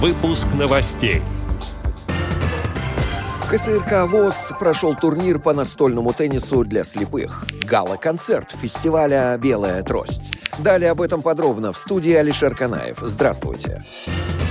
Выпуск 0.00 0.46
новостей. 0.56 1.22
КСРК 3.50 4.06
ВОЗ 4.06 4.52
прошел 4.60 4.94
турнир 4.94 5.40
по 5.40 5.52
настольному 5.52 6.12
теннису 6.12 6.64
для 6.64 6.84
слепых. 6.84 7.44
Гала-концерт 7.64 8.52
фестиваля 8.52 9.36
«Белая 9.42 9.82
трость». 9.82 10.34
Далее 10.60 10.92
об 10.92 11.00
этом 11.00 11.20
подробно 11.20 11.72
в 11.72 11.76
студии 11.76 12.12
Алишер 12.12 12.54
Канаев. 12.54 12.98
Здравствуйте. 13.00 13.82
Здравствуйте. 14.06 14.47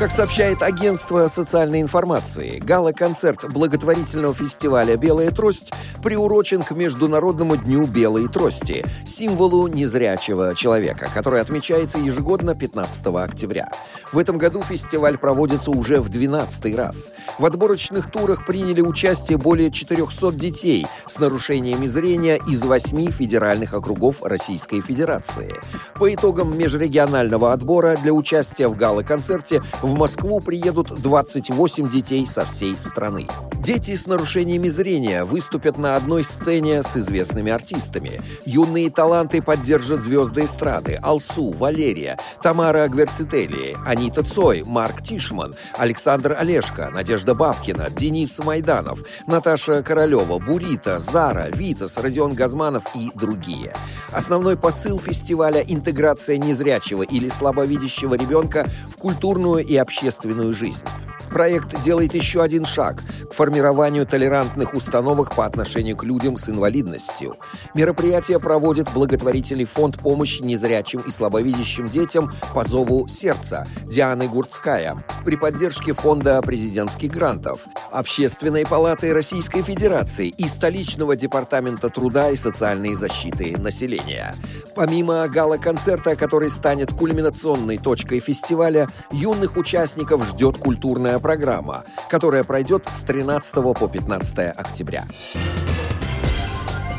Как 0.00 0.12
сообщает 0.12 0.62
агентство 0.62 1.26
социальной 1.26 1.82
информации, 1.82 2.58
гала-концерт 2.58 3.52
благотворительного 3.52 4.32
фестиваля 4.32 4.96
«Белая 4.96 5.30
трость» 5.30 5.74
приурочен 6.02 6.62
к 6.62 6.70
Международному 6.70 7.58
дню 7.58 7.86
белой 7.86 8.26
трости, 8.28 8.82
символу 9.04 9.66
незрячего 9.66 10.54
человека, 10.54 11.10
который 11.12 11.42
отмечается 11.42 11.98
ежегодно 11.98 12.54
15 12.54 13.08
октября. 13.08 13.68
В 14.10 14.18
этом 14.18 14.38
году 14.38 14.62
фестиваль 14.62 15.18
проводится 15.18 15.70
уже 15.70 16.00
в 16.00 16.08
12 16.08 16.74
раз. 16.74 17.12
В 17.38 17.44
отборочных 17.44 18.10
турах 18.10 18.46
приняли 18.46 18.80
участие 18.80 19.36
более 19.36 19.70
400 19.70 20.32
детей 20.32 20.86
с 21.06 21.18
нарушениями 21.18 21.84
зрения 21.84 22.40
из 22.48 22.64
восьми 22.64 23.10
федеральных 23.10 23.74
округов 23.74 24.22
Российской 24.22 24.80
Федерации. 24.80 25.54
По 25.96 26.12
итогам 26.12 26.56
межрегионального 26.56 27.52
отбора 27.52 27.98
для 28.02 28.14
участия 28.14 28.66
в 28.66 28.76
гала-концерте 28.78 29.62
в 29.82 29.89
в 29.90 29.98
Москву 29.98 30.38
приедут 30.38 31.02
28 31.02 31.90
детей 31.90 32.24
со 32.24 32.44
всей 32.44 32.78
страны. 32.78 33.26
Дети 33.54 33.96
с 33.96 34.06
нарушениями 34.06 34.68
зрения 34.68 35.24
выступят 35.24 35.78
на 35.78 35.96
одной 35.96 36.22
сцене 36.22 36.82
с 36.82 36.96
известными 36.96 37.50
артистами. 37.50 38.22
Юные 38.46 38.88
таланты 38.88 39.42
поддержат 39.42 40.00
звезды 40.00 40.44
эстрады 40.44 40.98
Алсу, 41.02 41.50
Валерия, 41.50 42.18
Тамара 42.40 42.86
Гверцители, 42.86 43.76
Анита 43.84 44.22
Цой, 44.22 44.62
Марк 44.62 45.02
Тишман, 45.02 45.56
Александр 45.76 46.36
Олешко, 46.38 46.88
Надежда 46.90 47.34
Бабкина, 47.34 47.90
Денис 47.90 48.38
Майданов, 48.38 49.02
Наташа 49.26 49.82
Королева, 49.82 50.38
Бурита, 50.38 51.00
Зара, 51.00 51.48
Витас, 51.52 51.98
Родион 51.98 52.34
Газманов 52.34 52.84
и 52.94 53.10
другие. 53.16 53.74
Основной 54.12 54.56
посыл 54.56 55.00
фестиваля– 55.00 55.60
интеграция 55.68 56.36
незрячего 56.36 57.02
или 57.02 57.26
слабовидящего 57.26 58.14
ребенка 58.14 58.66
в 58.88 58.96
культурную 58.96 59.66
и 59.66 59.79
общественную 59.80 60.54
жизнь. 60.54 60.86
Проект 61.30 61.80
делает 61.80 62.14
еще 62.14 62.42
один 62.42 62.64
шаг 62.64 63.02
к 63.30 63.34
формированию 63.34 64.04
толерантных 64.04 64.74
установок 64.74 65.36
по 65.36 65.46
отношению 65.46 65.96
к 65.96 66.02
людям 66.02 66.36
с 66.36 66.48
инвалидностью. 66.48 67.36
Мероприятие 67.74 68.40
проводит 68.40 68.92
благотворительный 68.92 69.64
фонд 69.64 69.98
помощи 69.98 70.42
незрячим 70.42 71.00
и 71.00 71.10
слабовидящим 71.10 71.88
детям 71.88 72.32
по 72.52 72.64
зову 72.64 73.06
сердца 73.06 73.68
Дианы 73.84 74.28
Гурцкая 74.28 75.04
при 75.24 75.36
поддержке 75.36 75.92
фонда 75.92 76.42
президентских 76.42 77.12
грантов, 77.12 77.60
Общественной 77.92 78.66
палаты 78.66 79.14
Российской 79.14 79.62
Федерации 79.62 80.28
и 80.28 80.48
столичного 80.48 81.14
департамента 81.14 81.90
труда 81.90 82.30
и 82.30 82.36
социальной 82.36 82.94
защиты 82.94 83.56
населения. 83.56 84.34
Помимо 84.74 85.28
гала-концерта, 85.28 86.16
который 86.16 86.50
станет 86.50 86.92
кульминационной 86.92 87.78
точкой 87.78 88.18
фестиваля, 88.18 88.88
юных 89.12 89.56
участников 89.56 90.26
ждет 90.26 90.58
культурная 90.58 91.19
программа, 91.20 91.84
которая 92.08 92.44
пройдет 92.44 92.84
с 92.90 93.02
13 93.02 93.54
по 93.54 93.88
15 93.88 94.38
октября. 94.56 95.06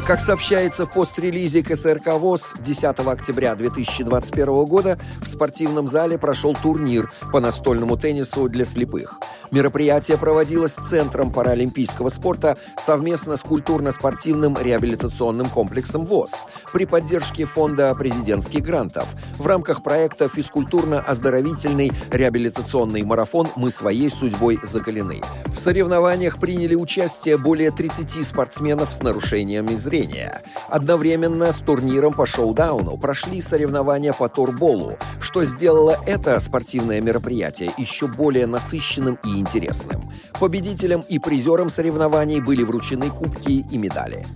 Как 0.07 0.19
сообщается 0.19 0.87
в 0.87 0.91
пострелизе 0.91 1.61
КСРК 1.61 2.13
ВОЗ, 2.17 2.55
10 2.59 2.83
октября 2.83 3.53
2021 3.55 4.65
года 4.65 4.99
в 5.21 5.27
спортивном 5.27 5.87
зале 5.87 6.17
прошел 6.17 6.55
турнир 6.55 7.13
по 7.31 7.39
настольному 7.39 7.95
теннису 7.97 8.49
для 8.49 8.65
слепых. 8.65 9.19
Мероприятие 9.51 10.17
проводилось 10.17 10.73
Центром 10.73 11.31
паралимпийского 11.31 12.09
спорта 12.09 12.57
совместно 12.79 13.37
с 13.37 13.41
культурно-спортивным 13.41 14.57
реабилитационным 14.57 15.49
комплексом 15.49 16.05
ВОЗ 16.05 16.47
при 16.73 16.85
поддержке 16.85 17.45
Фонда 17.45 17.93
президентских 17.93 18.63
грантов 18.63 19.07
в 19.37 19.45
рамках 19.45 19.83
проекта 19.83 20.27
«Физкультурно-оздоровительный 20.29 21.91
реабилитационный 22.09 23.03
марафон 23.03 23.49
«Мы 23.55 23.69
своей 23.69 24.09
судьбой 24.09 24.59
закалены». 24.63 25.21
В 25.47 25.57
соревнованиях 25.57 26.39
приняли 26.39 26.73
участие 26.73 27.37
более 27.37 27.71
30 27.71 28.25
спортсменов 28.25 28.93
с 28.93 29.03
нарушениями 29.03 29.75
зрения 29.75 29.91
зрения. 30.01 30.41
Одновременно 30.69 31.51
с 31.51 31.57
турниром 31.57 32.13
по 32.13 32.25
шоу-дауну 32.25 32.97
прошли 32.97 33.41
соревнования 33.41 34.13
по 34.13 34.29
турболу, 34.29 34.97
что 35.19 35.43
сделало 35.43 35.97
это 36.05 36.39
спортивное 36.39 37.01
мероприятие 37.01 37.71
еще 37.77 38.07
более 38.07 38.47
насыщенным 38.47 39.19
и 39.23 39.39
интересным. 39.39 40.11
Победителям 40.39 41.01
и 41.01 41.19
призерам 41.19 41.69
соревнований 41.69 42.39
были 42.39 42.63
вручены 42.63 43.09
кубки 43.09 43.65
и 43.69 43.77
медали. 43.77 44.27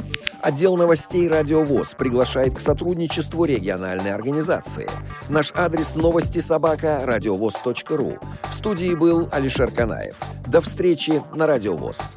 Отдел 0.41 0.77
новостей 0.77 1.27
«Радиовоз» 1.27 1.95
приглашает 1.97 2.55
к 2.55 2.59
сотрудничеству 2.59 3.45
региональной 3.45 4.13
организации. 4.13 4.87
Наш 5.27 5.51
адрес 5.55 5.95
новости 5.95 6.39
собака 6.39 7.01
радиовоз.ру. 7.03 8.19
В 8.51 8.53
студии 8.53 8.93
был 8.93 9.27
Алишер 9.31 9.71
Канаев. 9.71 10.17
До 10.45 10.61
встречи 10.61 11.23
на 11.33 11.47
«Радиовоз». 11.47 12.15